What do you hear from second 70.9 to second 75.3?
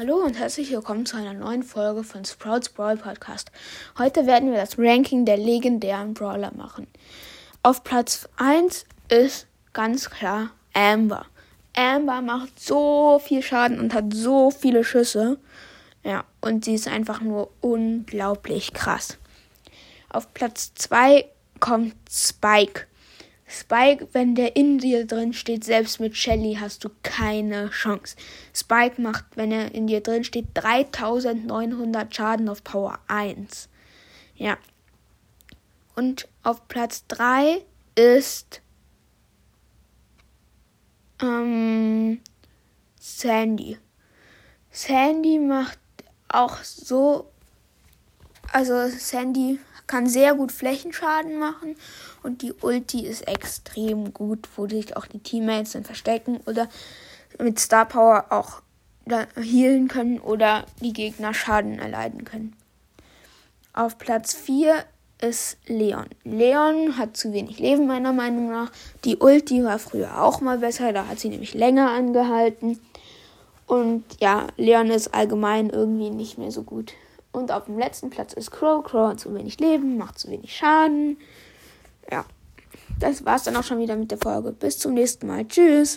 da hat sie nämlich länger angehalten. Und ja, Leon ist